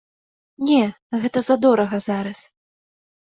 Не, 0.69 0.79
гэта 1.25 1.43
задорага 1.49 1.97
зараз. 2.09 2.39